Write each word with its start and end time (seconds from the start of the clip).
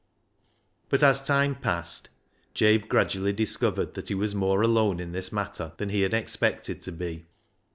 But 0.89 1.03
as 1.03 1.23
time 1.23 1.53
passed, 1.53 2.09
Jabe 2.55 2.87
gradually 2.87 3.33
discovered 3.33 3.93
that 3.93 4.07
he 4.07 4.15
was 4.15 4.33
more 4.33 4.63
alone 4.63 4.99
in 4.99 5.11
this 5.11 5.31
matter 5.31 5.73
than 5.77 5.89
he 5.89 6.01
had 6.01 6.15
expected 6.15 6.81
to 6.81 6.91
be. 6.91 7.27